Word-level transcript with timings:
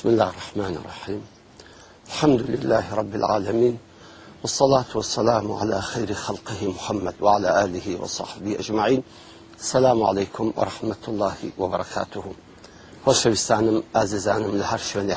بسم 0.00 0.08
الله 0.08 0.28
الرحمن 0.34 0.76
الرحيم 0.76 1.22
الحمد 2.06 2.40
لله 2.50 2.84
رب 3.00 3.14
العالمين 3.14 3.78
والصلاة 4.42 4.84
والسلام 4.94 5.52
على 5.52 5.80
خير 5.82 6.14
خلقه 6.14 6.60
محمد 6.76 7.14
وعلى 7.20 7.64
آله 7.64 7.86
وصحبه 8.02 8.52
أجمعين 8.58 9.02
السلام 9.60 10.02
عليكم 10.02 10.52
ورحمة 10.56 11.02
الله 11.08 11.34
وبركاته 11.58 12.22
خوش 13.04 13.26
بستانم 13.28 13.82
لە 14.60 14.64
هەر 14.72 14.80
شوێنێ 14.90 15.14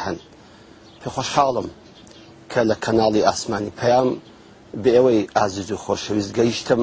في 1.03 1.09
خوش 1.09 1.29
حالم 1.29 1.67
كالا 2.51 2.75
كنالي 2.75 3.23
أسماني 3.33 3.71
پەیام 3.81 4.07
بأوي 4.83 5.27
ئێوەی 5.35 5.71
خوش 5.71 5.71
و 5.73 5.77
خۆشەویست 5.85 6.31
گەیشتم 6.39 6.81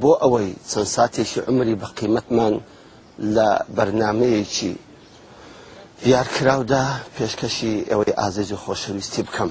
بۆ 0.00 0.12
ئەوەی 0.22 0.48
چەند 0.70 0.88
ساتێکی 0.96 1.40
عمری 1.48 1.76
یارکراودا 6.10 6.82
پێشکەشی 7.16 7.86
ئەوەی 7.90 8.16
ئازێجی 8.20 8.58
خۆشەویستی 8.64 9.22
بکەم 9.28 9.50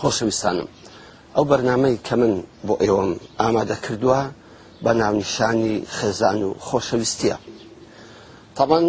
خۆشەویستانم 0.00 0.68
ئەو 1.34 1.44
بەرنمەی 1.50 1.96
کە 2.06 2.14
من 2.22 2.34
بۆ 2.66 2.74
ئێوەم 2.84 3.12
ئامادە 3.40 3.76
کردووە 3.84 4.20
بە 4.84 4.92
ناونیشانی 5.00 5.76
خێزان 5.96 6.38
و 6.46 6.50
خۆشەویستیە 6.66 7.36
تەمان 8.56 8.84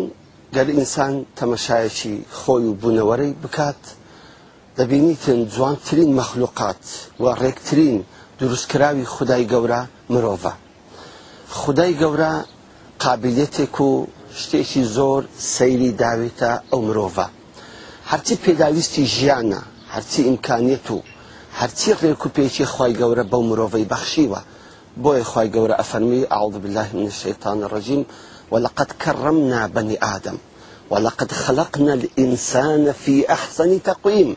گەر 0.55 0.67
ئینسان 0.77 1.13
تەمەشایەکی 1.39 2.15
خۆی 2.39 2.65
و 2.69 2.73
بوونەوەرەی 2.81 3.33
بکات 3.43 3.81
دەبینیتن 4.77 5.39
جوانترین 5.53 6.09
مەخلوقات 6.19 6.83
و 7.23 7.25
ڕێکترین 7.41 7.97
دروستکراوی 8.39 9.05
خدای 9.15 9.43
گەورە 9.51 9.81
مرۆڤە 10.13 10.53
خدای 11.61 11.93
گەورە 12.01 12.33
قابلێتێک 13.03 13.75
و 13.87 13.91
شتێکی 14.41 14.83
زۆر 14.95 15.21
سەیری 15.55 15.91
داوێتە 16.01 16.51
ئەو 16.71 16.79
مرۆڤە 16.87 17.27
هەرچی 18.11 18.35
پێداویستی 18.45 19.09
ژیانە 19.15 19.61
هەرچی 19.93 20.19
ئیمکانێت 20.27 20.87
و 20.95 20.97
هەرچی 21.59 21.91
ڕێککوپێکی 21.99 22.65
خی 22.73 22.91
گەورە 23.01 23.23
بەو 23.31 23.43
مرۆڤی 23.49 23.89
بەخشیوە 23.91 24.41
بۆیە 25.03 25.25
خی 25.31 25.47
گەورە 25.55 25.75
ئەفەرمی 25.81 26.29
ئاڵد 26.33 26.55
بالله 26.63 26.89
من 26.97 27.09
شەیتان 27.21 27.59
ڕژیم 27.73 28.03
ولقد 28.51 28.89
كرمنا 29.01 29.61
بني 29.75 29.97
آدم 30.15 30.37
ولقد 30.91 31.29
خلقنا 31.43 31.91
الإنسان 31.99 32.83
في 33.03 33.15
أحسن 33.35 33.71
تقويم 33.89 34.29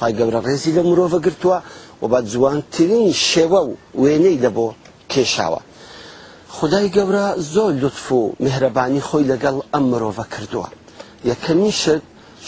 خی 0.00 0.12
گەورە 0.18 0.40
ڕێزی 0.46 0.72
لە 0.76 0.82
مرۆڤە 0.88 1.18
گرتووە 1.26 1.58
و 2.02 2.04
بە 2.12 2.18
جوانترین 2.30 3.06
شێوە 3.28 3.60
و 3.66 3.70
وێنەی 4.02 4.38
لەبۆ 4.44 4.68
کێشاوە 5.12 5.60
خدای 6.56 6.88
گەورە 6.96 7.26
زۆر 7.54 7.72
لطف 7.82 8.06
و 8.12 8.20
میهرەبانی 8.44 9.02
خۆی 9.08 9.24
لەگەڵ 9.30 9.56
ئەم 9.74 9.84
مرۆڤە 9.92 10.26
کردووە 10.34 10.68
یەکەمی 11.30 11.72
شت 11.80 12.02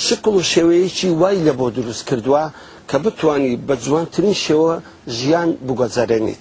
شکل 0.07 0.35
و 0.37 0.43
شێوەیەکی 0.53 1.09
وای 1.21 1.39
لە 1.47 1.53
بۆ 1.59 1.67
دروست 1.79 2.05
کردووە 2.09 2.45
کە 2.91 2.97
بتانی 3.05 3.55
بە 3.69 3.75
جوانترین 3.85 4.35
شێوە 4.45 4.75
ژیان 5.19 5.49
بگۆزارێنیت 5.67 6.41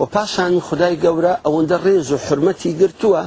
و 0.00 0.02
پاشان 0.14 0.54
خدای 0.66 0.96
گەورە 1.04 1.34
ئەوەندە 1.46 1.78
ڕێز 1.84 2.06
و 2.12 2.16
حرمەتی 2.26 2.72
گرتووە 2.80 3.22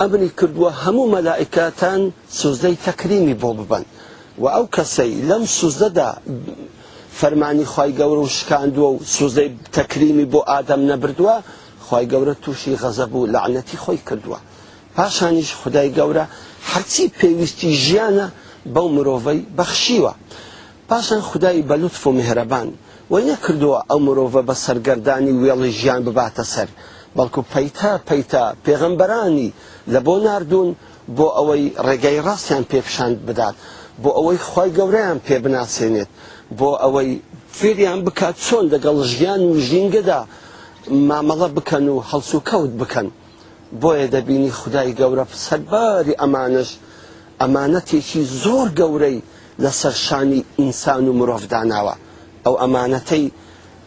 ئەمنی 0.00 0.30
کردووە 0.38 0.70
هەموو 0.82 1.10
مەلاائکاتان 1.14 2.00
سوزدەی 2.38 2.76
تەکریمی 2.86 3.36
بۆ 3.42 3.50
ببن 3.58 3.84
و 4.42 4.44
ئەو 4.54 4.64
کەسەی 4.76 5.12
لەم 5.28 5.44
سوزدەدا 5.58 6.08
فەرمانی 7.20 7.66
خی 7.74 7.90
گەورە 7.98 8.22
و 8.28 8.32
شکاندووە 8.38 8.88
و 8.94 8.98
سوزدەی 9.16 9.50
تەکریمی 9.76 10.26
بۆ 10.32 10.40
ئادەم 10.50 10.82
نەبردووە 10.90 11.36
خی 11.88 12.04
گەورە 12.12 12.34
تووشی 12.42 12.74
غەزە 12.82 13.06
بوو 13.12 13.30
لەعنەتی 13.34 13.78
خۆی 13.84 14.00
کردووە 14.08 14.38
پاشانیش 14.96 15.50
خدای 15.60 15.90
گەورە 15.98 16.24
هەرچی 16.70 17.04
پێویستی 17.20 17.70
ژیانە 17.84 18.26
بەو 18.74 18.88
مرۆڤەی 18.96 19.40
بەخشیوە 19.58 20.12
پاشان 20.88 21.20
خدای 21.30 21.60
بەلوتف 21.70 22.02
و 22.06 22.10
مهرەبان 22.18 22.68
و 23.12 23.14
نەکردووە 23.28 23.78
ئەو 23.90 23.98
مرۆڤە 24.06 24.42
بە 24.48 24.54
سەرگەردانی 24.64 25.32
وێڵی 25.42 25.70
ژیان 25.80 26.00
بباتە 26.06 26.44
سەر 26.54 26.68
بەڵکو 27.16 27.40
پەیتا 27.52 27.92
پەیتا 28.08 28.44
پێغەمبەرانی 28.64 29.48
لە 29.92 30.00
بۆ 30.06 30.16
نردون 30.26 30.68
بۆ 31.16 31.26
ئەوەی 31.36 31.64
ڕێگەی 31.86 32.18
ڕاستیان 32.26 32.64
پێپشاند 32.72 33.16
بدات 33.28 33.54
بۆ 34.02 34.10
ئەوەی 34.16 34.38
خی 34.48 34.70
گەورەیان 34.78 35.18
پێ 35.26 35.36
بناسێنێت 35.44 36.10
بۆ 36.58 36.70
ئەوەی 36.82 37.10
فێریان 37.58 38.00
بکات 38.06 38.36
چۆن 38.46 38.64
لەگەڵ 38.72 38.96
ژیان 39.12 39.40
و 39.50 39.54
ژینگەدا 39.68 40.20
مامەڵە 40.90 41.48
بکەن 41.56 41.88
و 41.88 41.98
هەڵسو 42.10 42.38
کەوت 42.48 42.70
بکەن 42.82 43.08
بۆیە 43.82 44.06
دەبینی 44.14 44.50
خدای 44.60 44.92
گەورە 45.00 45.24
سەرباری 45.46 46.18
ئەمانش 46.20 46.70
ئەمانەتێکی 47.40 48.20
زۆر 48.44 48.66
گەورەی 48.78 49.18
لە 49.62 49.70
سەرشانی 49.80 50.46
ئینسان 50.58 51.04
و 51.08 51.12
مرۆڤ 51.18 51.42
داناوە 51.52 51.94
ئەو 52.44 52.54
ئەمانەتەی 52.62 53.24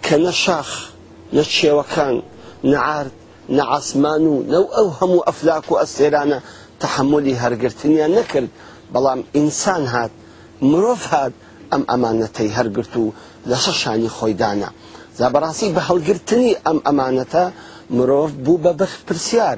کە 0.05 0.15
نە 0.23 0.31
شاخ 0.43 0.69
نە 1.35 1.43
چێوەکان 1.55 2.15
نەعارد 2.71 3.13
نەعاسمان 3.57 4.23
و 4.27 4.35
نەو 4.53 4.65
ئەو 4.75 4.87
هەموو 4.99 5.25
ئەفلاک 5.27 5.65
و 5.71 5.79
ئەستێرانە 5.81 6.39
تحملی 6.83 7.39
هەرگرتنیان 7.43 8.11
نەکرد 8.17 8.49
بەڵام 8.93 9.19
ئینسان 9.35 9.83
هات 9.93 10.11
مرۆڤ 10.69 11.01
هات 11.11 11.33
ئەم 11.71 11.83
ئەمانەتەی 11.91 12.49
هەرگرت 12.57 12.93
و 12.97 13.05
لە 13.49 13.57
سەرشانی 13.63 14.09
خۆیدانە 14.17 14.69
زابڕاستی 15.21 15.67
بە 15.75 15.81
هەڵگرتنی 15.89 16.51
ئەم 16.65 16.77
ئەمانەتە 16.87 17.43
مرۆڤ 17.97 18.31
بوو 18.45 18.57
بە 18.63 18.71
بەخ 18.79 18.91
پرسیار 19.07 19.57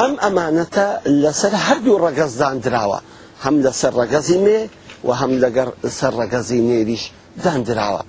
ئەم 0.00 0.14
ئەمانەتە 0.24 0.86
لەسەر 1.22 1.54
هەردوو 1.66 2.00
ڕەگەزدان 2.04 2.56
درراوە 2.64 2.98
هەم 3.44 3.56
لەسەر 3.64 3.92
ڕەگەزی 4.00 4.38
مێ 4.44 4.58
و 5.06 5.10
هەم 5.20 5.32
لەگەر 5.42 5.68
سەر 5.98 6.12
ڕەگەزی 6.20 6.60
نێریش 6.68 7.04
دان 7.44 7.60
درراوە 7.68 8.02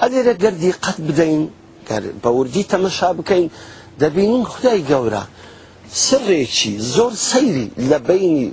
ئەلێرە 0.00 0.34
گردی 0.42 0.72
قەت 0.84 0.98
بدەین 1.08 1.42
بە 2.22 2.30
وردی 2.38 2.64
تەمەشا 2.72 3.08
بکەین 3.18 3.46
دەبینین 4.02 4.44
خدای 4.52 4.82
گەورە 4.90 5.24
سڕێکی 6.06 6.74
زۆر 6.94 7.12
سەیری 7.30 7.66
لە 7.90 7.98
بینی 8.08 8.46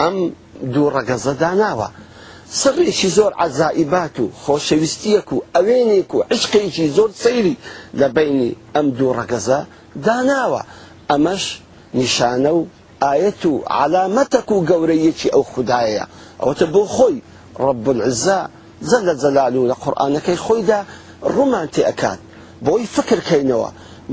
ئەم 0.00 0.16
دوو 0.74 0.88
ڕەگەزەدا 0.96 1.50
ناوە 1.62 1.88
سڕێکی 2.58 3.06
زۆر 3.16 3.32
عزائیبات 3.44 4.14
و 4.20 4.24
خۆشەویستیەک 4.42 5.28
و 5.36 5.42
ئەوێنێک 5.56 6.10
و 6.14 6.24
عشقێکی 6.32 6.86
زۆر 6.96 7.10
سەیری 7.22 7.56
لە 8.00 8.06
بینی 8.16 8.50
ئەم 8.74 8.86
دوو 8.98 9.14
ڕەگەزە 9.18 9.60
داناوە 10.06 10.62
ئەمەش 11.10 11.44
نیشانە 12.00 12.50
و 12.58 12.62
ئاەت 13.04 13.42
و 13.46 13.54
علامەتەک 13.80 14.48
و 14.52 14.64
گەورەیەکی 14.68 15.32
ئەو 15.34 15.42
خوددایە 15.52 16.04
ئەوتە 16.42 16.66
بۆ 16.74 16.82
خۆی 16.94 17.16
ڕب 17.64 17.84
العزا 17.94 18.40
زەل 18.88 19.02
لە 19.08 19.14
جەلال 19.22 19.54
و 19.56 19.68
لە 19.70 19.74
قورآانەکەی 19.82 20.38
خۆیدا 20.44 20.80
ڕوومان 21.34 21.66
تێەکات 21.74 22.20
بۆی 22.66 22.84
فکرکەینەوە 22.94 23.70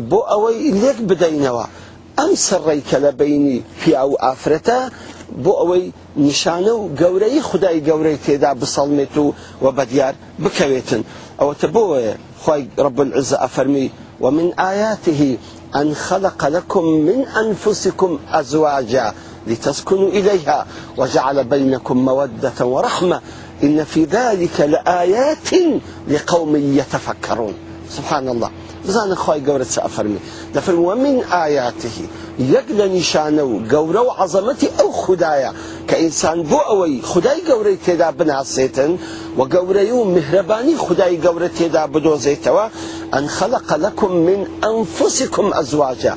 بۆ 0.10 0.20
ئەوەی 0.32 0.60
لێک 0.82 1.00
بدەینەوە 1.10 1.66
ئەم 2.18 2.32
سڕێکە 2.48 2.98
لە 3.06 3.12
بینی 3.20 3.58
پیا 3.80 4.04
و 4.10 4.14
ئافرەتە 4.24 4.80
بۆ 5.46 5.52
ئەوەی 5.62 5.86
نیشانە 6.28 6.72
و 6.80 6.84
گەورەی 7.00 7.42
خدای 7.50 7.80
گەورەی 7.88 8.18
تێدا 8.26 8.52
بسەڵمێت 8.60 9.16
و 9.18 9.34
و 9.64 9.68
بەدیار 9.78 10.14
او 11.42 11.50
تبوه 11.60 11.88
بۆیە 11.88 12.14
رب 12.86 13.00
العزة 13.02 13.36
العز 13.36 13.42
ئەفەرمی 13.44 13.86
ومن 14.24 14.48
آياته 14.72 15.22
أن 15.80 15.90
خلق 16.06 16.42
لكم 16.54 16.86
من 17.08 17.20
أنفسكم 17.44 18.20
أزواجا 18.40 19.14
لتسكنوا 19.48 20.10
إليها 20.10 20.60
وجعل 20.98 21.44
بينكم 21.44 21.98
مودة 22.06 22.60
ورحمة 22.62 23.22
إن 23.64 23.84
في 23.84 24.04
ذلك 24.04 24.60
لآيات 24.62 25.50
لقوم 26.10 26.56
يتفكرون 26.56 27.54
سبحان 27.90 28.28
الله 28.30 28.50
بزانە 28.88 29.16
خی 29.26 29.40
گەورە 29.48 29.66
چ 29.74 29.76
ئەفەرمی 29.86 30.22
دەفرموە 30.56 30.96
من 31.06 31.16
ئاياتهی 31.34 32.06
یەک 32.56 32.68
لە 32.80 32.86
نیشانە 32.98 33.44
و 33.52 33.56
گەورە 33.74 34.02
و 34.08 34.10
عەزەمەتی 34.22 34.70
ئەو 34.78 34.90
خوددایە 35.02 35.52
کە 35.90 35.96
ئینسان 36.04 36.38
بۆ 36.50 36.60
ئەوەی 36.70 36.96
خدای 37.12 37.40
گەورەی 37.50 37.78
تێدا 37.86 38.10
بناسێتن 38.20 38.92
و 39.40 39.42
گەورەی 39.54 39.92
و 39.98 40.02
مهرەبانی 40.16 40.76
خدای 40.86 41.16
گەورە 41.26 41.50
تێدا 41.58 41.84
بدۆزێتەوە 41.94 42.66
ئەن 43.14 43.26
خەلق 43.38 43.68
لەکم 43.86 44.12
من 44.28 44.42
ئەنفسیکم 44.64 45.48
ئەزواجە 45.58 46.14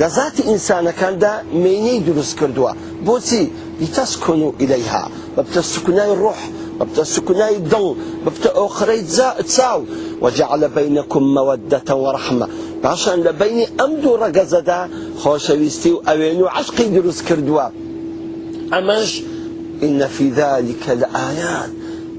لە 0.00 0.06
ذاتی 0.16 0.42
ئینسانەکاندا 0.50 1.32
مێنەی 1.64 2.00
دروست 2.08 2.34
کردووە 2.40 2.72
بۆچی 3.06 3.42
لیتەسکن 3.80 4.40
و 4.46 4.50
ئیلەیها 4.60 5.04
بە 5.34 5.40
بتە 5.46 5.60
سکونای 5.72 6.12
ڕۆح 6.22 6.40
مبدا 6.80 7.04
سكناي 7.04 7.56
دل 7.58 7.96
مبدا 8.26 8.52
اخرى 8.54 9.02
تساو 9.02 9.84
وجعل 10.20 10.68
بينكم 10.68 11.22
موده 11.22 11.94
ورحمه 11.94 12.48
باشا 12.82 13.10
لبيني 13.10 13.68
امدو 13.84 14.16
دا 14.60 14.88
خوش 15.20 15.50
ويستيو 15.50 16.02
اوينو 16.08 16.46
عشقي 16.46 16.84
دروس 16.88 17.22
كردوا 17.22 17.66
امش 18.78 19.22
ان 19.82 20.06
في 20.06 20.28
ذلك 20.28 20.84
الآيات 20.90 21.70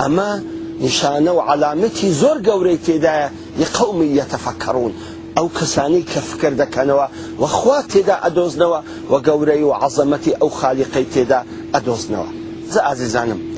اما 0.05 0.43
نشانه 0.81 1.31
وعلامتي 1.31 2.11
زور 2.11 2.41
قوريتي 2.49 2.97
دا 2.97 3.31
لقوم 3.59 4.03
يتفكرون 4.03 4.93
أو 5.37 5.49
كساني 5.49 6.01
كفكر 6.01 6.53
دا 6.53 6.63
كانوا 6.65 7.05
وەخوا 7.39 7.81
دا 8.07 8.25
أدوزنوا 8.27 8.81
وقوري 9.09 9.63
وعظمتي 9.63 10.31
أو 10.41 10.49
خالقي 10.49 11.03
ئەو 11.15 11.35
أدوزنوا 11.75 12.25
زا 12.71 12.81
عزيزانم 12.81 13.50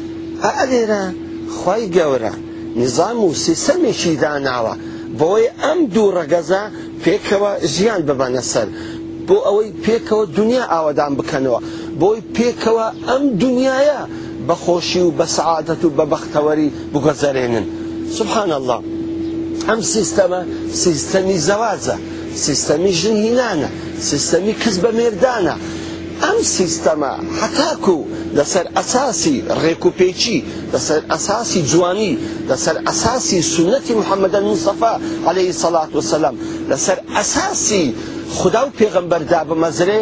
ئەلێرە 0.59 1.03
خی 1.61 1.83
گەورە 1.95 2.33
نظام 2.81 3.17
و 3.25 3.29
سیسەمێکی 3.45 4.13
داناوە 4.23 4.73
بۆی 5.19 5.45
ئەم 5.61 5.79
دوو 5.93 6.07
ڕەگەزە 6.17 6.63
پێکەوە 7.03 7.51
ژیان 7.73 8.01
ببەنە 8.09 8.43
سەر 8.51 8.67
بۆ 9.27 9.35
ئەوەی 9.45 9.69
پێکەوە 9.85 10.25
دنیا 10.37 10.63
ئاوادان 10.73 11.13
بکەنەوە 11.19 11.59
بۆی 12.01 12.19
پێکەوە 12.35 12.87
ئەم 13.07 13.23
دنیاە 13.43 14.01
بە 14.47 14.55
خۆشی 14.63 15.01
و 15.07 15.11
بە 15.19 15.25
سعادەت 15.37 15.81
و 15.85 15.89
بە 15.97 16.05
بەختەوەری 16.11 16.69
بگەزارێنن 16.93 17.65
سبحان 18.17 18.51
الله 18.59 18.79
ئەم 19.69 19.79
سیستەمە 19.93 20.41
سیستەمی 20.83 21.37
زەوازە 21.47 21.95
سیستەمی 22.45 22.91
ژنهینانە 23.01 23.69
سیستەمی 24.09 24.53
کەس 24.61 24.75
بە 24.83 24.91
مێردانە 24.99 25.55
ئەم 26.23 26.37
سیستەما 26.57 27.13
حتاکو 27.41 27.97
لەسەر 28.37 28.65
ئەساسی 28.77 29.35
ڕێک 29.61 29.81
و 29.87 29.91
پێچی 29.99 30.37
لەسەر 30.73 30.99
ئەساسی 31.11 31.61
جوانی 31.71 32.11
لەسەر 32.49 32.77
ئەساسی 32.87 33.39
سنەتی 33.53 33.93
محەممەدە 33.99 34.39
موسەفا 34.49 34.93
عليهەی 35.29 35.53
سەلات 35.63 35.91
وسلام 35.99 36.35
لەسەر 36.71 36.97
ئەساسی 37.15 37.83
خدا 38.37 38.61
و 38.65 38.73
پێغمبەردا 38.79 39.39
بمەزرێ 39.49 39.99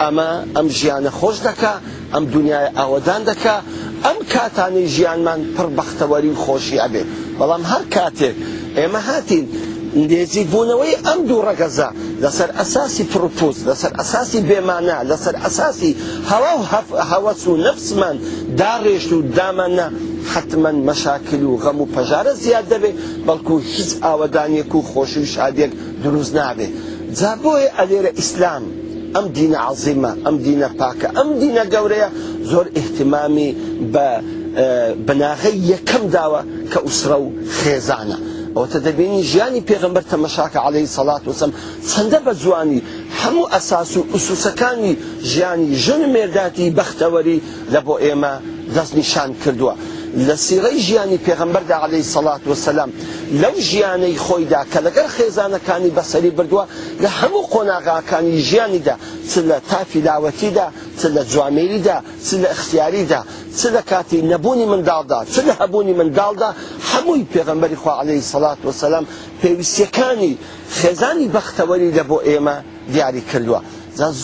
ئەمە 0.00 0.30
ئەم 0.56 0.66
ژیانە 0.78 1.10
خۆش 1.18 1.36
دەکا 1.48 1.74
ئەم 2.14 2.24
دنیای 2.34 2.68
ئاوەدان 2.78 3.22
دەکا 3.30 3.56
ئەم 4.04 4.18
کاتانی 4.32 4.84
ژیانمان 4.94 5.40
پڕ 5.56 5.66
بەختەوەری 5.78 6.32
خۆشی 6.44 6.80
ئەبێ 6.84 7.02
بەڵام 7.38 7.62
هەر 7.72 7.82
کاتێک 7.96 8.36
ئێمە 8.78 9.00
هاتین 9.08 9.44
نزیک 10.06 10.46
بوونەوەی 10.52 10.94
ئەم 11.06 11.20
دوو 11.28 11.42
ڕەگەزە 11.48 11.88
لەسەر 12.22 12.50
ئەساسی 12.58 13.04
پرپوس 13.12 13.56
لەسەر 13.68 13.92
ئەساسی 14.00 14.40
بێمانە 14.48 14.98
لەسەر 15.10 15.34
ئەساسی 15.44 15.92
هەوا 16.30 16.52
و 16.58 16.62
هەوەس 17.10 17.42
و 17.50 17.56
نفسمان 17.66 18.16
داڕێشت 18.60 19.10
و 19.12 19.18
دامانە 19.38 19.86
حتمما 20.32 20.72
مەشاکل 20.88 21.42
و 21.50 21.56
غەم 21.64 21.78
و 21.82 21.86
پەژارە 21.94 22.32
زیاد 22.44 22.64
دەبێت 22.72 22.96
بەڵکو 23.26 23.54
هیچ 23.74 23.90
ئاوەدانێک 24.04 24.72
و 24.74 24.80
خۆشی 24.90 25.20
و 25.24 25.26
شادێک 25.34 25.72
دروست 26.04 26.32
نابێ 26.38 26.68
جا 27.18 27.32
بۆیە 27.42 27.70
ئەلێرە 27.78 28.10
ئیسلام 28.20 28.64
ئەم 29.16 29.26
دینە 29.36 29.58
عزیمە 29.68 30.12
ئەم 30.24 30.36
دینە 30.46 30.68
پاکە 30.80 31.08
ئەم 31.18 31.28
دینە 31.42 31.64
گەورەیە 31.74 32.08
زۆر 32.50 32.66
احتمامی 32.80 33.50
بە 33.94 34.06
بناغی 35.06 35.56
یەکەم 35.72 36.04
داوە 36.16 36.40
کە 36.72 36.78
ئووسرە 36.84 37.16
و 37.24 37.28
خێزانە. 37.58 38.18
ئەوتە 38.58 38.78
دەبینی 38.88 39.22
ژیانی 39.30 39.62
پێغمبەر 39.70 40.04
تەمەشاکە 40.12 40.58
عليهەی 40.66 40.94
سەڵات 40.96 41.22
وسم 41.30 41.50
چەندە 41.90 42.18
بە 42.26 42.32
جوانی 42.42 42.80
هەموو 43.20 43.50
ئەساس 43.54 43.90
و 43.96 44.00
ئوسوسەکانی 44.12 44.92
ژیانی 45.30 45.66
ژن 45.84 46.02
مێرداتی 46.14 46.74
بەختەوەری 46.78 47.38
لە 47.74 47.80
بۆ 47.86 47.94
ئێمە 48.04 48.34
دەست 48.76 48.92
نیشان 48.98 49.30
کردووە. 49.42 49.74
لە 50.28 50.36
سیڕەی 50.44 50.78
ژیانی 50.86 51.18
پێغمبەردا 51.26 51.76
عليهەی 51.86 52.10
سەڵات 52.14 52.42
وسلام 52.50 52.90
لەو 53.42 53.54
ژیانەی 53.70 54.16
خۆیدا 54.24 54.62
کە 54.72 54.78
لەگەر 54.86 55.06
خێزانەکانی 55.16 55.94
بەسەری 55.96 56.30
بردووە 56.36 56.64
لە 57.02 57.08
هەموو 57.18 57.48
قۆناغاکانی 57.52 58.34
ژیانیدا 58.48 58.94
چ 59.30 59.32
لە 59.50 59.56
تافیلاوەتیدا 59.70 60.66
چ 61.00 61.04
لە 61.16 61.22
جوامێریدا 61.32 61.96
چ 62.26 62.28
لە 62.42 62.46
اختیاریدا 62.56 63.20
چ 63.58 63.60
لە 63.74 63.82
کاتی 63.90 64.18
نەبوونی 64.32 64.66
منداڵدا 64.72 65.20
چ 65.32 65.36
لە 65.46 65.52
هەبوونی 65.60 65.94
منداڵدا 66.00 66.48
هەمووی 66.90 67.24
پێغمبەری 67.34 67.76
خوا 67.82 67.92
عليهەی 68.02 68.22
سەلات 68.32 68.60
وسلام 68.68 69.04
پێویستیەکانی 69.42 70.32
خێزانی 70.80 71.28
بەختەوەری 71.36 71.90
لە 71.98 72.02
بۆ 72.10 72.18
ئێمە 72.28 72.56
دیاری 72.94 73.22
کردووە 73.30 73.60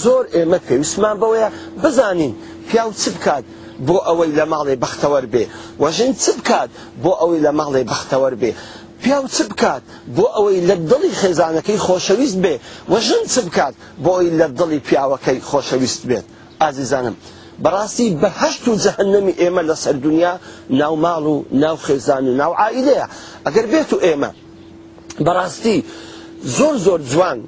زۆر 0.02 0.24
ئێمە 0.34 0.58
پێویستمان 0.68 1.16
بەوەیە 1.22 1.48
بزانین 1.82 2.34
پیاو 2.68 2.90
چ 3.00 3.04
بکات 3.16 3.44
بۆ 3.86 3.96
ئەوەی 4.06 4.30
لە 4.38 4.44
ماڵی 4.52 4.76
بەختەوەەر 4.84 5.24
بێ 5.32 5.44
وەژین 5.82 6.12
چ 6.22 6.24
بکات 6.38 6.70
بۆ 7.04 7.12
ئەوەی 7.20 7.40
لە 7.46 7.50
ماڵی 7.58 7.84
بەختەوەەر 7.92 8.34
بێ 8.42 8.52
پیاو 9.02 9.24
چ 9.36 9.38
بکات 9.50 9.82
بۆ 10.16 10.24
ئەوەی 10.36 10.58
لە 10.68 10.74
دڵی 10.90 11.12
خێزانەکەی 11.20 11.78
خۆشەویست 11.86 12.38
بێ 12.44 12.54
وەژن 12.92 13.22
چ 13.32 13.34
بکات 13.46 13.74
بۆ 14.04 14.10
ئەوی 14.16 14.30
لە 14.40 14.46
دڵی 14.58 14.80
پیاوەکەی 14.88 15.38
خۆشەویست 15.50 16.02
بێت 16.10 16.26
ئازیزانم 16.66 17.14
بەڕاستی 17.64 18.06
بەهشت 18.22 18.62
و 18.68 18.72
جەهنەمی 18.84 19.34
ئێمە 19.40 19.62
لە 19.70 19.76
سەر 19.82 19.96
دنیا 20.06 20.32
ناو 20.80 20.94
ماڵ 21.04 21.22
و 21.32 21.36
ناو 21.62 21.76
خێزان 21.86 22.24
و 22.30 22.34
ناو 22.40 22.52
عیلەیە 22.64 23.06
ئەگەر 23.46 23.66
بێت 23.72 23.90
و 23.92 23.98
ئێمە 24.06 24.30
بەڕاستی 25.26 25.78
زۆر 26.56 26.74
زۆر 26.86 27.00
جوان 27.10 27.38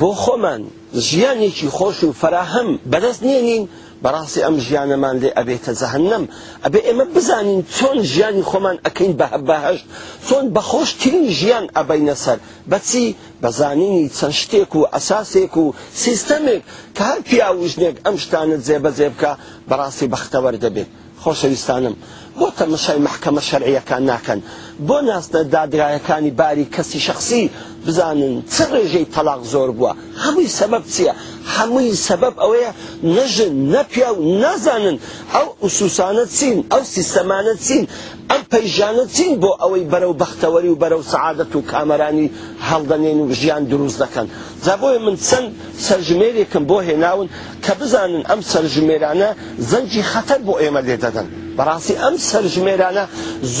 بۆ 0.00 0.10
خۆمان 0.22 0.62
ژیانێکی 1.06 1.68
خۆش 1.76 1.98
و 2.04 2.12
فراهەم 2.22 2.68
بەدەست 2.92 3.20
نیە 3.28 3.40
نین 3.48 3.62
بەڕاستی 4.04 4.40
ئەم 4.46 4.56
ژیانەمان 4.66 5.16
لێ 5.22 5.30
ئەبێتە 5.38 5.72
زەهنم 5.82 6.24
ئەبێ 6.64 6.80
ئێمە 6.86 7.04
بزانین 7.14 7.60
چۆن 7.76 7.96
ژیانی 8.12 8.44
خۆمان 8.50 8.76
ئەەکەین 8.84 9.12
بە 9.20 9.26
بەهشت 9.48 9.84
چۆن 10.26 10.44
بەخۆشترین 10.56 11.26
ژیان 11.38 11.66
ئەبینە 11.76 12.16
سەر 12.24 12.38
بەچی 12.70 13.06
بەزانینی 13.42 14.04
چەند 14.18 14.34
شتێک 14.40 14.72
و 14.76 14.80
ئەساسێک 14.94 15.54
و 15.62 15.66
سیستەمێک 16.04 16.62
کە 16.96 17.02
هەر 17.10 17.18
پیاوژنێک 17.28 17.96
ئەم 18.06 18.16
شتانت 18.22 18.60
جێبەجێ 18.68 19.08
بکە 19.14 19.32
بەڕاستی 19.70 20.10
بەختەوەەر 20.12 20.54
دەبێت 20.64 20.88
خۆشەویستانم. 21.22 21.94
بۆ 22.38 22.46
تەمەشای 22.58 22.98
محکەمە 23.06 23.42
شەرعیەکان 23.48 24.02
ناکەن 24.10 24.40
بۆ 24.88 24.96
ناستە 25.08 25.40
دادرایەکانی 25.54 26.30
باری 26.40 26.66
کەسی 26.74 26.98
شخصی 27.08 27.42
بزانن 27.86 28.34
چ 28.54 28.56
ڕێژەی 28.74 29.06
تەلاق 29.14 29.42
زۆر 29.54 29.70
بووە 29.78 29.92
هەمووی 30.24 30.50
سەبەب 30.60 30.84
چییە 30.94 31.12
هەمووی 31.56 31.92
سەبەب 32.08 32.34
ئەوەیە 32.42 32.70
نەژن 33.16 33.52
نەپیا 33.74 34.10
و 34.14 34.22
نازانن 34.42 34.96
ئەو 35.34 35.46
ئوسوسانە 35.62 36.24
چین 36.36 36.56
ئەو 36.72 36.82
سیستەمانە 36.94 37.54
چین 37.66 37.82
ئەم 38.30 38.42
پەیژانە 38.50 39.04
چین 39.16 39.32
بۆ 39.42 39.50
ئەوەی 39.62 39.84
بەرەو 39.92 40.14
بەختەوەری 40.20 40.70
و 40.72 40.80
بەرەو 40.82 41.02
سعادەت 41.12 41.52
و 41.56 41.66
کامەرانی 41.70 42.26
هەڵدەنێن 42.68 43.18
و 43.22 43.32
ژیان 43.40 43.62
دروست 43.72 43.98
دەکەن 44.02 44.26
جابۆی 44.64 44.98
من 45.04 45.16
چەند 45.28 45.48
سەرژمێرێکم 45.86 46.64
بۆ 46.70 46.76
هێناون 46.88 47.26
کە 47.64 47.72
بزانن 47.80 48.22
ئەم 48.30 48.40
سەرژمێرانە 48.52 49.28
زەنجی 49.70 50.02
خەتەر 50.12 50.40
بۆ 50.46 50.54
ئێمە 50.62 50.80
لێ 50.88 50.96
دەدەن 51.04 51.28
بەڕاستی 51.60 51.94
ئەم 52.02 52.16
سەرژمێرانە 52.30 53.04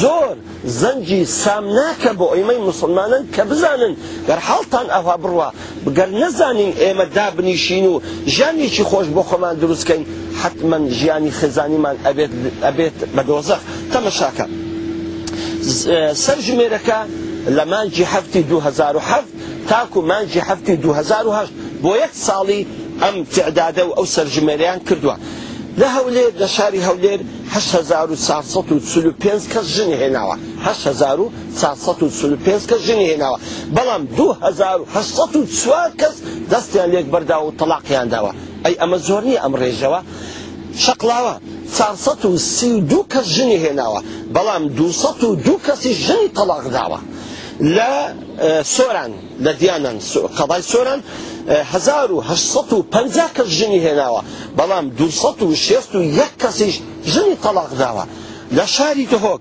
زۆر 0.00 0.30
زەنجی 0.80 1.22
سام 1.42 1.64
ناکە 1.78 2.10
بۆ 2.18 2.26
ئەیمەی 2.34 2.60
مسلمانن 2.68 3.22
کە 3.34 3.42
بزانن 3.50 3.92
گەر 4.28 4.40
حڵتان 4.48 4.86
ئەوا 4.94 5.16
بڕوە 5.22 5.48
بگەر 5.84 6.08
نەزانین 6.22 6.72
ئێمە 6.82 7.06
دابنیشین 7.16 7.84
و 7.92 7.94
ژیانێکی 8.34 8.84
خۆش 8.90 9.06
بۆ 9.14 9.22
خۆمان 9.28 9.54
دروستکەین 9.62 10.02
حتمما 10.42 10.78
ژیانی 10.98 11.30
خزانیمان 11.38 11.96
ئەبێت 12.64 12.96
بە 13.16 13.22
دۆزەخ 13.28 13.60
تەمەشاکە 13.92 14.46
سەرژمێرەکە 16.24 16.98
لە 17.56 17.64
مانجی 17.72 18.04
هەفتی 18.12 18.40
2007 18.50 19.24
تاکو 19.68 19.98
مانجی 20.10 20.40
هەفتی 20.48 20.74
2008 20.76 21.52
بۆ 21.82 21.92
یەک 22.04 22.12
ساڵی 22.26 22.60
ئەم 23.02 23.16
تعدادە 23.36 23.82
و 23.88 23.92
ئەو 23.96 24.06
سەرژمێریان 24.14 24.80
کردووە. 24.88 25.16
لە 25.78 25.86
هەولێر 25.96 26.30
لە 26.40 26.48
شاری 26.56 26.82
هەولێر 26.88 27.20
1945 27.52 29.42
کەس 29.54 29.64
ژنی 29.76 29.94
هێناوە 30.00 30.34
1945 30.64 32.62
کە 32.70 32.76
ژنی 32.86 33.10
هێناوە 33.10 33.38
بەڵام 33.74 34.02
1940 34.18 35.96
کەس 36.00 36.14
دەستیان 36.52 36.88
لێک 36.94 37.06
بەردا 37.12 37.38
و 37.42 37.52
تەلاقییان 37.58 38.08
داوە 38.14 38.32
ئەی 38.64 38.74
ئەمە 38.80 38.98
زۆر 39.08 39.22
نیە 39.28 39.38
ئەم 39.44 39.54
ڕێژەوە 39.60 40.00
شەقلاوە 40.84 41.34
1932 41.72 43.04
کەس 43.12 43.24
ژنی 43.36 43.58
هێناوە 43.64 44.00
بەڵام 44.34 44.62
202 44.76 45.54
کەسی 45.66 45.92
ژنی 46.04 46.26
تەلاق 46.36 46.64
داوە 46.76 46.98
لە 47.76 47.92
سۆران 48.74 49.12
لە 49.44 49.52
دیانان 49.60 49.98
قەڵای 50.38 50.62
سۆران 50.72 51.00
1950 51.48 53.34
کەس 53.36 53.46
ژنی 53.58 53.80
هێناوە 53.86 54.20
بەڵام 54.58 54.84
26 54.96 55.76
و 55.94 56.00
یەک 56.18 56.32
کەسیش 56.42 56.74
ژنی 57.12 57.36
تەلاق 57.44 57.70
داوە 57.80 58.04
لە 58.56 58.64
شاری 58.74 59.06
دهۆک 59.12 59.40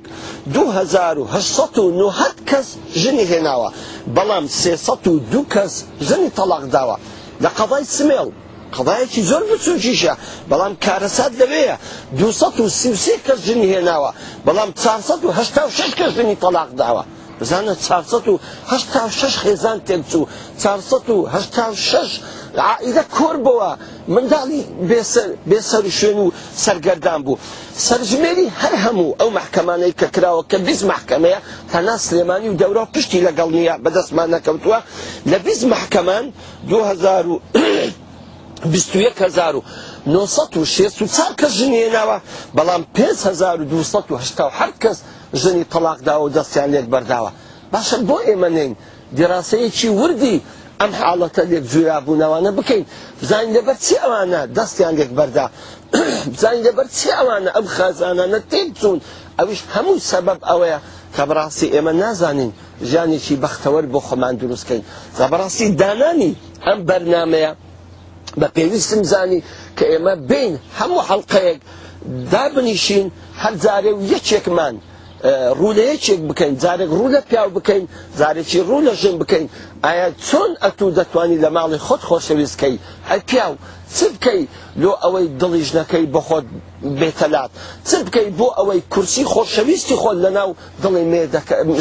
1970 0.58 2.50
کەس 2.50 2.68
ژنی 3.02 3.26
هێناوە 3.32 3.70
بەڵام 4.16 4.46
302 4.50 5.46
کەس 5.56 5.74
ژنی 6.08 6.30
تەلاق 6.38 6.64
داوە 6.76 6.96
لە 7.44 7.50
قەڵای 7.58 7.86
سمێڵ 7.96 8.30
قەڵایەکی 8.76 9.20
زۆر 9.30 9.44
بچوکیشە 9.50 10.14
بەڵام 10.52 10.74
کارەسات 10.86 11.32
لەوەیە 11.40 11.76
230 12.20 13.12
کەس 13.28 13.40
ژنی 13.48 13.72
هێناوە 13.74 14.12
بەڵام 14.48 14.70
4 14.76 15.00
1970 15.32 15.96
کەس 16.00 16.10
ژنی 16.18 16.36
تەلاق 16.44 16.70
داوە 16.82 17.04
بزانە 17.40 17.74
1970 17.76 19.32
خێزان 19.44 19.78
تێبچوو 19.88 20.26
1970 20.60 22.56
عائیدە 22.68 23.04
کۆر 23.16 23.36
بەوە 23.46 23.72
منداڵی 24.14 24.62
بێسەر 25.50 25.84
شوێن 26.00 26.18
و 26.24 26.32
سەرگەردان 26.64 27.20
بوو 27.26 27.38
سەرژمێری 27.88 28.48
هەر 28.62 28.74
هەموو 28.84 29.16
ئەو 29.20 29.30
محکەمانەی 29.40 29.94
کە 30.00 30.08
کراوە 30.16 30.44
کە 30.52 30.58
بیست 30.68 30.84
محکەمەیە 30.94 31.40
تەنا 31.72 31.96
سلێمانی 32.08 32.50
و 32.52 32.58
دەورە 32.62 32.84
پشتی 32.94 33.24
لەگەڵ 33.28 33.50
نییە 33.58 33.76
بەدەستمان 33.84 34.28
نەکەوتووە 34.36 34.80
لە 35.32 35.38
بیست 35.46 35.64
محکەمان 35.74 36.26
2000 36.70 37.26
1960 40.06 41.36
کەس 41.40 41.54
ژنێناوە 41.60 42.18
بەڵام 42.56 42.84
5200 42.94 44.84
کەس 44.84 44.98
ژنی 45.34 45.66
تەلاقدا 45.74 46.16
و 46.26 46.30
دەستیان 46.34 46.70
لێک 46.74 46.86
بەرداوە 46.94 47.32
باشە 47.74 47.98
بۆ 48.10 48.18
ئێمە 48.28 48.50
نین 48.58 48.72
دیڕاستەیەکی 49.18 49.90
وردی 50.00 50.42
ئەم 50.82 50.92
حاڵەتە 51.00 51.44
لێک 51.52 51.64
جویابوونەوانە 51.72 52.52
بکەین 52.60 52.84
بزانین 53.22 53.52
لەبەر 53.58 53.76
چی 53.86 53.96
ئەوانە 54.04 54.42
دەستیان 54.58 54.94
لێک 55.00 55.12
بەردا 55.18 55.46
بزانین 56.34 56.64
لەبەر 56.68 56.88
چی 56.98 57.10
ئەوانە 57.18 57.50
ئەم 57.56 57.66
خازانانە 57.76 58.40
تێک 58.52 58.68
چوون 58.80 59.00
ئەویش 59.40 59.62
هەموو 59.74 59.98
سەبەب 60.12 60.40
ئەوەیە 60.50 60.80
کە 61.16 61.24
بڕاستی 61.30 61.68
ئێمە 61.76 61.94
نازانین 62.04 62.52
ژیانێکی 62.90 63.36
بەختەوەر 63.44 63.86
بۆ 63.94 64.00
خۆمان 64.08 64.34
دروستکەین 64.42 64.84
زەبڕاستی 65.20 65.68
دانانی 65.82 66.32
ئەم 66.68 66.80
بەرنمەیە 66.90 67.52
بە 68.40 68.48
پێویستم 68.56 69.02
زانی 69.12 69.40
کە 69.78 69.84
ئێمە 69.92 70.14
بین 70.32 70.54
هەموو 70.80 71.02
هەڵلقەیەک 71.10 71.60
دابنیشین 72.32 73.08
هەر 73.42 73.54
جارێ 73.64 73.92
و 73.96 74.00
یەکێکمان 74.14 74.76
ڕوو 75.60 75.72
لە 75.78 75.84
یەکێک 75.94 76.20
بکەین 76.30 76.54
جارێک 76.64 76.90
ڕوو 76.98 77.12
لە 77.16 77.22
پیاو 77.30 77.50
بکەین 77.56 77.84
جارێکی 78.20 78.60
ڕوو 78.70 78.82
لە 78.88 78.94
ژن 79.02 79.16
بکەین 79.22 79.46
ئایا 79.86 80.08
چۆن 80.28 80.52
ئەتوو 80.64 80.92
دەتوانانی 80.98 81.42
لە 81.44 81.50
ماڵی 81.56 81.80
خۆت 81.86 82.02
خۆشەویستکەی 82.10 82.76
ئە 83.10 83.16
پیاو 83.30 83.54
چ 83.96 84.00
بکەی 84.16 84.42
لۆ 84.82 84.92
ئەوەی 85.04 85.26
دڵی 85.42 85.62
ژنەکەی 85.70 86.06
بە 86.14 86.22
خۆت 86.28 86.46
بێتەلات 87.00 87.52
چ 87.90 87.92
بکەی 88.08 88.28
بۆ 88.40 88.48
ئەوەی 88.58 88.82
کورسی 88.94 89.24
خۆشەویستی 89.34 89.96
خۆت 90.02 90.18
لە 90.26 90.30
ناو 90.38 90.50
دڵی 90.84 90.94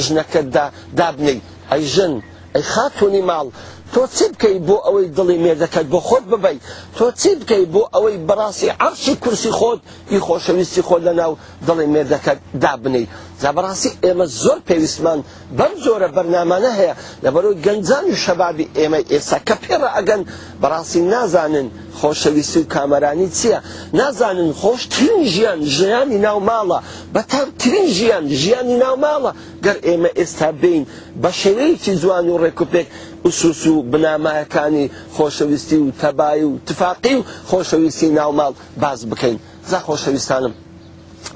ژنەکەتدا 0.07 0.65
دابنەی 0.99 1.39
ئەی 1.73 1.83
ژن 1.95 2.13
ئەی 2.55 2.65
خاتونی 2.73 3.23
ماڵ 3.31 3.49
تۆ 3.95 4.01
چی 4.17 4.25
بکەی 4.35 4.57
بۆ 4.69 4.77
ئەوەی 4.87 5.07
دڵی 5.19 5.39
مێردەکەت 5.45 5.87
بۆ 5.93 5.99
خۆت 6.09 6.25
ببی 6.33 6.59
تۆ 6.97 7.05
چی 7.21 7.31
بکەی 7.41 7.65
بۆ 7.75 7.83
ئەوەی 7.95 8.17
بەڕاستی 8.29 8.69
عرشی 8.85 9.15
کورسی 9.23 9.51
خۆت 9.59 9.81
ئی 10.13 10.19
خۆشەویستی 10.27 10.83
خۆت 10.89 11.03
لە 11.09 11.13
ناو 11.21 11.33
دڵی 11.69 11.87
مێردەکەت 11.95 12.39
دابنی 12.65 13.07
زابڕاستی 13.43 13.91
ئێمە 14.05 14.27
زۆر 14.43 14.59
پێویستمان 14.69 15.19
بەم 15.59 15.73
زۆرە 15.85 16.09
بەرنمانە 16.17 16.73
هەیە 16.81 16.95
لەبەرەوەی 17.25 17.61
گەنجان 17.67 18.05
و 18.11 18.15
شەبابی 18.25 18.67
ئێمە 18.79 19.01
ئێسا 19.13 19.39
کە 19.47 19.55
پێڕە 19.63 19.89
ئەگەن 19.97 20.23
بەڕاستی 20.63 21.01
نازانن 21.13 21.69
خۆشەویستی 21.99 22.61
و 22.63 22.69
کامەرانی 22.75 23.29
چییە؟ 23.39 23.59
نازانن 24.01 24.51
خۆشترین 24.61 25.19
ژیان 25.35 25.61
ژیانی 25.77 26.19
ناو 26.27 26.39
ماڵە 26.49 26.79
بەتابترین 27.15 27.87
ژیان 27.97 28.25
ژیانی 28.43 28.77
ناو 28.85 28.97
ماڵە 29.05 29.33
گەر 29.65 29.77
ئێمە 29.89 30.11
ئێستا 30.19 30.49
بین 30.63 30.83
بە 31.23 31.31
شێوەیەکی 31.41 31.93
جوان 32.03 32.27
و 32.33 32.39
ڕێکوپێک 32.45 32.87
ئوسوس 33.25 33.61
و 33.73 33.75
بنامایەکانی 33.91 34.87
خۆشەویستی 35.17 35.79
و 35.85 35.89
تەبای 36.01 36.43
و 36.49 36.53
تفاقی 36.69 37.15
و 37.19 37.25
خۆشەویستی 37.51 38.09
ناو 38.21 38.31
ماڵ 38.39 38.53
باز 38.83 39.01
بکەین. 39.11 39.37
زا 39.71 39.79
خۆشەویستانم. 39.87 40.55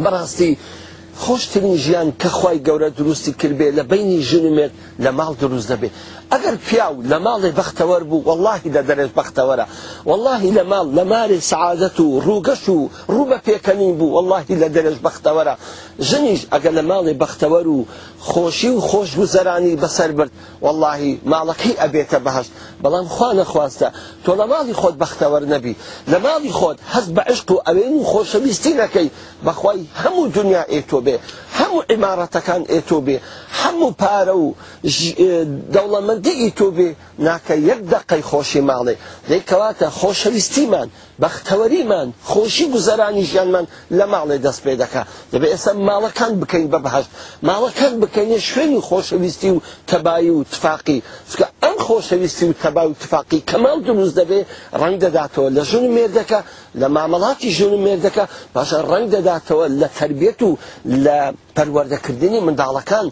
بەڕاستی 0.04 0.50
خۆشترین 1.18 1.76
ژیان 1.76 2.12
کەخوای 2.18 2.58
گەورە 2.66 2.90
دروستی 2.98 3.32
کردبێ 3.32 3.70
لە 3.76 3.82
بینی 3.92 4.22
ژنومێت 4.22 4.70
لە 5.04 5.10
ماڵ 5.18 5.34
دروست 5.40 5.72
دەبێت 5.72 5.90
ئەگەر 6.32 6.54
پیاو 6.66 7.02
لە 7.10 7.18
ماڵی 7.26 7.50
بەختەوەەر 7.58 8.02
بوو 8.02 8.24
واللهی 8.24 8.72
دە 8.72 8.82
دەرێت 8.88 9.12
بەختەوەرە 9.18 9.66
واللهی 10.06 10.52
لە 10.56 10.62
ماڵ 10.70 10.86
لە 10.96 11.04
ماری 11.12 11.40
سعادەت 11.50 12.00
و 12.00 12.20
ڕووگەش 12.20 12.68
و 12.68 12.88
ڕوو 13.08 13.30
بە 13.32 13.38
پێکەنین 13.48 13.94
بوو 13.98 14.12
واللهی 14.14 14.60
لە 14.60 14.68
دەرێت 14.68 14.98
بەختەوەرە 15.06 15.54
ژنیش 16.00 16.40
ئەگەر 16.52 16.72
لە 16.78 16.82
ماڵی 16.82 17.14
بەختەوەەر 17.22 17.66
و 17.68 17.86
خۆشی 18.28 18.70
و 18.70 18.80
خۆش 18.80 19.10
گوزەرانی 19.16 19.76
بەسەر 19.82 20.10
برد 20.18 20.30
واللهی 20.60 21.20
ماڵەکەی 21.32 21.78
ئەبێتە 21.82 22.18
بەهشت 22.26 22.50
بەڵام 22.84 23.06
خوا 23.14 23.30
نەخواستە 23.32 23.88
تۆ 24.24 24.30
لە 24.40 24.46
ماڵی 24.52 24.74
خۆت 24.80 24.94
بەختەوەەر 25.02 25.42
نەبی 25.52 25.74
لە 26.12 26.18
ماڵی 26.24 26.52
خۆت 26.58 26.78
هەست 26.94 27.10
بە 27.16 27.20
عشق 27.32 27.50
و 27.50 27.54
ئەوێن 27.66 27.94
و 28.00 28.04
خۆشەویستی 28.12 28.74
نەکەی 28.80 29.08
بەخوای 29.44 29.80
هەموو 30.02 30.26
دنیا 30.38 30.64
ئێ 30.72 30.80
تۆ 30.90 30.98
で 31.02 31.20
هەموو 31.58 31.82
ئیمارەتەکان 31.90 32.62
ئێتۆ 32.72 32.98
بێ 33.06 33.16
هەموو 33.60 33.92
پارە 34.00 34.34
و 34.44 34.54
دەوڵەمەندی 35.74 36.34
ئیتۆ 36.42 36.68
بێ 36.76 36.88
ناکە 37.26 37.54
یەک 37.70 37.80
دقەی 37.94 38.22
خۆشی 38.30 38.62
ماڵێ 38.70 38.94
دەیکەواتە 39.30 39.86
خۆشەویستیمان 39.98 40.88
بەختەوەریمان 41.22 42.08
خۆشی 42.30 42.66
گوزەرانی 42.74 43.24
ژیانمان 43.30 43.66
لە 43.98 44.04
ماڵێ 44.12 44.36
دەست 44.46 44.60
پێ 44.64 44.74
دەکا 44.82 45.02
دەبێت 45.32 45.50
ئێستا 45.54 45.72
ماڵەکان 45.88 46.32
بکەین 46.40 46.66
بە 46.74 46.78
بەهشت 46.84 47.10
ماڵەکان 47.48 47.92
بکەینە 48.02 48.38
شوێنی 48.48 48.80
خۆشەویستی 48.88 49.50
و 49.54 49.58
تەبایی 49.90 50.30
و 50.36 50.44
تفاقی 50.54 50.98
چکە 51.30 51.46
ئەم 51.62 51.76
خۆشەویستی 51.86 52.44
و 52.48 52.52
تەبا 52.62 52.84
و 52.88 52.94
تفاقی 53.04 53.40
کەمال 53.50 53.78
دروست 53.88 54.14
دەبێ 54.20 54.40
ڕنگ 54.82 54.96
دەداتەوە 55.04 55.48
لە 55.56 55.62
ژون 55.70 55.84
مێردەکە 55.96 56.40
لە 56.80 56.86
مامەڵاتی 56.96 57.48
ژون 57.56 57.72
مێردەکە 57.86 58.24
پاشە 58.54 58.78
ڕنگ 58.92 59.06
دەداتەوە 59.16 59.64
لە 59.80 59.88
تربێت 59.98 60.40
و 60.42 60.50
لە 61.04 61.18
پەروەردەکردنی 61.56 62.40
منداڵەکان 62.46 63.06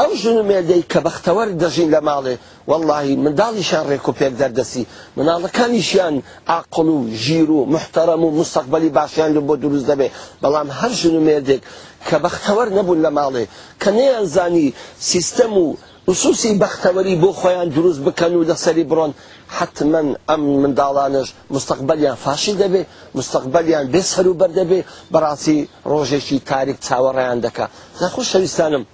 ئەو 0.00 0.10
ژنمێدەی 0.22 0.82
کە 0.92 0.98
بەختەوەر 1.06 1.48
دەژین 1.62 1.88
لە 1.94 2.00
ماڵێ 2.08 2.34
واللهی 2.70 3.14
منداڵیشان 3.24 3.84
ڕێک 3.90 4.04
و 4.08 4.12
پێک 4.18 4.32
دەردەسی 4.40 4.84
مناڵەکانیشیان 5.16 6.14
ئاقل 6.50 6.88
و 6.96 6.98
ژیر 7.24 7.50
و 7.56 7.60
محتەرم 7.74 8.22
و 8.24 8.30
مستەقبلی 8.40 8.90
باشیان 8.96 9.30
لە 9.36 9.40
بۆ 9.46 9.54
دروست 9.64 9.86
دەبێ 9.90 10.08
بەڵام 10.42 10.68
هەر 10.78 10.92
ژنمێردێک 11.02 11.62
کە 12.08 12.16
بەختەوەر 12.24 12.68
نەبوون 12.78 12.98
لە 13.06 13.10
ماڵێ 13.18 13.44
کە 13.82 13.90
نەیانزانی 13.96 14.66
سیستەم 15.10 15.54
و 15.58 15.66
نصوصی 16.08 16.58
بەختەوەری 16.62 17.14
بۆ 17.22 17.30
خۆیان 17.40 17.68
دروست 17.76 18.00
بکەن 18.06 18.32
و 18.40 18.44
لەسەری 18.50 18.84
بڕۆن 18.90 19.12
حتمما 19.56 20.00
ئەم 20.30 20.40
منداڵانش 20.62 21.28
مستقبلیان 21.54 22.14
فاشی 22.24 22.54
دەبێ 22.62 22.82
مستقبلیان 23.18 23.86
بێ 23.92 24.02
سەر 24.12 24.26
و 24.30 24.38
بەردەبێ 24.40 24.80
بەڕاستی 25.12 25.58
ڕۆژێکی 25.90 26.38
تاریک 26.50 26.76
چاوەڕیان 26.86 27.38
دەکە 27.44 27.66
نەخۆش 28.02 28.26
شەویستانم 28.32 28.84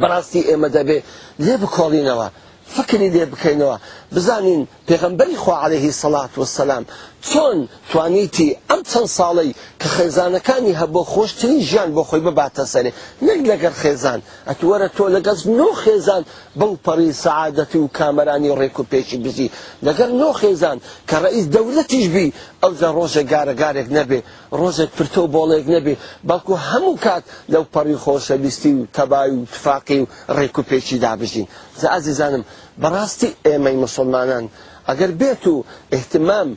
بەڕاستی 0.00 0.40
ئێمە 0.48 0.68
دەبێ 0.76 0.98
لێ 1.44 1.54
بکۆڵینەوە 1.62 2.28
فکری 2.74 3.08
لێ 3.14 3.24
بکەینەوە 3.32 3.76
بزانین 4.14 4.62
پێغمبەری 4.88 5.36
خو 5.42 5.50
عليهەیهی 5.64 5.92
سەلات 6.02 6.32
وسلام 6.42 6.84
چۆن 7.30 7.68
توانیتی 7.92 8.56
ئەم 8.70 8.80
چەند 8.92 9.08
ساڵی 9.18 9.50
کە 9.82 9.88
خێزانەکانی 9.96 10.72
هەبۆ 10.82 11.02
خۆشتنی 11.12 11.60
ژیان 11.68 11.90
بۆ 11.96 12.02
خۆی 12.08 12.22
بباتە 12.26 12.64
سەرێ 12.72 12.90
نەک 13.28 13.40
لەگەر 13.50 13.72
خێزان 13.82 14.20
ئەتوەرە 14.48 14.88
تۆ 14.96 15.04
لەگەز 15.16 15.38
نۆ 15.58 15.68
خێزان 15.82 16.22
بەو 16.60 16.72
پەڕی 16.86 17.12
سعادەتی 17.24 17.78
و 17.82 17.88
کامەرانی 17.98 18.54
ڕێک 18.58 18.76
و 18.80 18.84
پێچی 18.90 19.16
بزی 19.24 19.48
لەگەر 19.86 20.10
نۆ 20.22 20.28
خێزان 20.40 20.78
کە 21.10 21.16
ڕئیس 21.24 21.46
دەولەتیش 21.56 22.06
بی 22.14 22.28
ئەو 22.62 22.72
جە 22.80 22.88
ڕۆژێک 22.96 23.26
گارەگارێک 23.32 23.88
نەبێ 23.98 24.20
ڕۆژێک 24.60 24.90
پرتۆ 24.98 25.22
بۆڵێک 25.34 25.64
نەبێ 25.74 25.94
باکو 26.28 26.54
هەموو 26.70 26.98
کات 27.04 27.24
لەو 27.52 27.64
پەڕی 27.74 27.96
خۆشەویستی 28.04 28.72
و 28.78 28.82
تەبای 28.96 29.30
و 29.36 29.46
تفاقی 29.54 30.00
و 30.00 30.06
ڕێک 30.36 30.54
و 30.58 30.62
پێچی 30.68 30.96
دابژین 31.04 31.46
زە 31.80 31.86
ئازیزانم 31.92 32.42
بەڕاستی 32.82 33.28
ئێمەی 33.46 33.76
مسلمانان. 33.84 34.46
ئەگەر 34.90 35.10
بێت 35.20 35.44
و 35.46 35.56
احتمام 35.96 36.48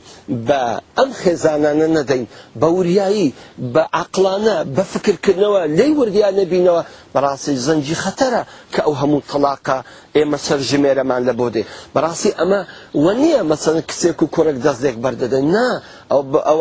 بە 0.48 0.60
ئەم 0.98 1.10
خێزانانە 1.22 1.88
نەدەین 1.96 2.24
بە 2.60 2.68
وریایی 2.76 3.34
بە 3.74 3.82
عقلانە 4.02 4.58
بە 4.76 4.82
فکرکردنەوە 4.92 5.62
لی 5.78 5.90
وردیان 6.00 6.34
نەبینەوە 6.40 6.82
بەڕاستی 7.14 7.56
زەنجی 7.66 7.96
خەتەرە 8.04 8.42
کە 8.74 8.80
ئەو 8.86 8.94
هەموو 9.02 9.20
تەلاقە 9.32 9.78
ئێمە 10.16 10.38
سەر 10.46 10.58
ژمێرەمان 10.68 11.22
لە 11.28 11.32
بۆ 11.38 11.46
دێ 11.54 11.62
بەڕاستی 11.94 12.30
ئەمە 12.38 12.60
وە 13.04 13.12
نییە 13.22 13.42
مەسەن 13.50 13.76
کچێک 13.90 14.18
و 14.22 14.26
کۆرەک 14.34 14.58
دەستێک 14.66 14.96
بەردەدەین 15.04 15.46
نا 15.54 15.66
ئەو 16.10 16.20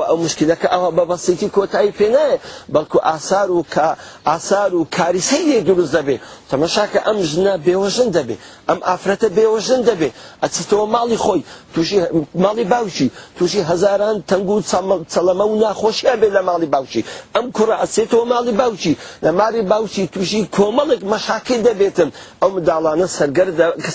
ئەو 0.10 0.18
مشکلەکە 0.26 0.68
ئەوە 0.74 0.90
بە 0.98 1.04
بەسیتی 1.10 1.50
کۆتایی 1.56 1.96
پێنایە 2.00 2.38
بەڵکو 2.74 2.98
ئاسار 3.08 3.50
و 3.58 3.66
ئاسار 4.30 4.70
و 4.80 4.88
کاریسەیەک 4.96 5.64
دروست 5.70 5.94
دەبێ 5.98 6.16
تەمەشاکە 6.52 7.00
ئەم 7.08 7.20
ژنە 7.32 7.54
بێوەژن 7.66 8.10
دەبێ 8.18 8.36
ئەم 8.70 8.80
ئافرەتە 8.88 9.28
بێوەژن 9.38 9.82
دەبێ 9.90 10.10
ئەچیتەوە 10.44 10.86
ماڵی 10.96 11.20
خۆی 11.26 11.42
تووشی 11.76 12.00
ماڵی 12.44 12.64
باوشی 12.64 13.10
تووشی 13.38 13.60
هزاران 13.72 14.22
تەنگ 14.28 14.50
و 14.50 14.60
چەڵەمە 15.12 15.46
و 15.52 15.56
ناخۆشیە 15.60 16.16
بێت 16.22 16.34
لە 16.38 16.42
ماڵی 16.50 16.68
باوشی 16.74 17.04
ئەم 17.36 17.46
کوڕە 17.56 17.76
ئەسێتەوە 17.82 18.26
ماڵی 18.34 18.52
باوشی 18.62 18.98
لە 19.26 19.32
ماری 19.40 19.62
باوشی 19.72 20.08
تووشی 20.14 20.48
کۆمەڵێک 20.56 21.02
مەشاکی 21.14 21.58
دەبێتن 21.68 22.10
ئەو 22.42 22.50
منداڵانە 22.56 23.08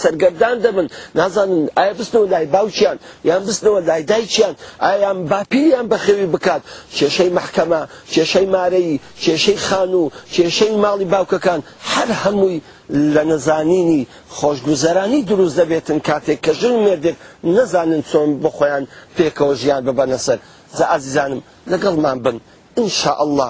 سەرگەردان 0.03 0.57
دەبن 0.65 0.87
نازانن 1.19 1.61
ئایا 1.79 1.93
بستنەوە 1.99 2.27
لای 2.33 2.47
باوچیان 2.55 2.99
یان 3.29 3.43
بستنەوە 3.47 3.81
لای 3.89 4.03
دایکیان 4.11 4.55
ئایان 4.85 5.19
باپیریان 5.31 5.87
بەخێوی 5.93 6.27
بکات 6.35 6.63
کێشەی 6.97 7.31
محکەمە 7.39 7.83
کێشەی 8.13 8.47
مارەی 8.55 9.01
کێشەی 9.23 9.59
خان 9.67 9.93
و 10.01 10.05
کێشەی 10.35 10.73
ماڵی 10.85 11.07
باوکەکان 11.15 11.61
هەر 11.93 12.09
هەمووی 12.23 12.61
لە 12.93 13.23
نەزانینی 13.33 14.07
خۆشگوزەرانی 14.39 15.21
دروست 15.33 15.57
دەبێتن 15.61 15.99
کاتێک 16.09 16.39
کە 16.45 16.53
ژن 16.61 16.75
مردێک 16.87 17.17
نەزانن 17.57 18.03
چۆن 18.11 18.29
بۆ 18.43 18.51
خۆیان 18.57 18.85
پێکەوە 19.17 19.55
ژیان 19.61 19.83
ببەنەسەر 19.89 20.39
زە 20.77 20.85
ئازیزانم 20.93 21.41
لەگەڵمان 21.73 22.19
بن 22.25 22.37
ئینشاء 22.79 23.19
الله 23.25 23.49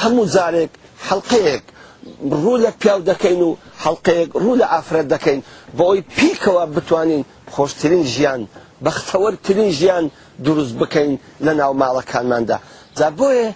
هەموو 0.00 0.26
جارێک 0.34 0.72
حەڵقەیەک 1.06 1.64
ڕوو 2.42 2.56
لە 2.64 2.70
پیاو 2.80 3.00
دەکەین 3.10 3.40
و 3.46 3.50
هەڵقەیەک 3.84 4.30
ڕوو 4.42 4.54
لە 4.60 4.66
ئافرەت 4.72 5.06
دەکەین 5.14 5.40
بۆ 5.76 5.82
ئەوی 5.88 6.02
پیکەوە 6.18 6.62
بتوانین 6.76 7.22
خۆشترین 7.54 8.02
ژیان 8.14 8.40
بەختەوەرترین 8.84 9.70
ژیان 9.78 10.04
دروست 10.46 10.74
بکەین 10.80 11.12
لە 11.46 11.52
ناو 11.60 11.72
ماڵەکانماندا 11.82 12.58
جا 12.98 13.08
بۆیە 13.18 13.48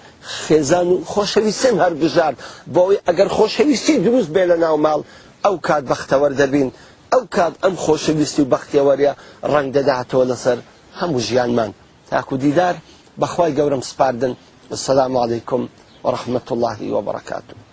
خێزان 0.45 0.87
و 0.95 0.97
خۆشەویستن 1.12 1.75
هەرگژار 1.85 2.35
بۆی 2.75 2.99
ئەگەر 3.07 3.28
خۆشەویستی 3.37 3.97
دروست 4.07 4.30
بێ 4.35 4.45
لە 4.50 4.57
ناو 4.64 4.76
ماڵ 4.87 5.00
ئەو 5.45 5.54
کات 5.66 5.85
بەختەوە 5.90 6.28
دەبین 6.40 6.68
ئەو 7.12 7.23
کات 7.37 7.54
ئەم 7.64 7.75
خۆشەویستی 7.85 8.42
و 8.42 8.50
بەختیەوەریە 8.54 9.12
ڕنگ 9.52 9.68
دەداتەوە 9.76 10.25
لەسەر 10.30 10.59
هەموو 11.00 11.25
ژیانمان 11.26 11.71
تاکو 12.11 12.35
دیدار 12.45 12.75
بەخوای 13.21 13.52
گەورم 13.59 13.83
سپاردن 13.90 14.33
والسلام 14.71 15.12
عليكم 15.25 15.61
ورحمة 16.04 16.47
الله 16.54 16.76
وبركاته 16.95 17.68